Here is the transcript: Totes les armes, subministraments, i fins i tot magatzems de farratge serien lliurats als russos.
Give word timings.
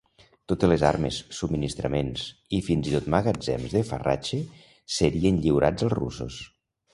Totes 0.51 0.69
les 0.69 0.83
armes, 0.91 1.17
subministraments, 1.39 2.23
i 2.59 2.61
fins 2.69 2.89
i 2.89 2.95
tot 2.95 3.11
magatzems 3.17 3.77
de 3.77 3.83
farratge 3.91 4.41
serien 4.97 5.39
lliurats 5.45 5.87
als 5.91 5.97
russos. 6.01 6.41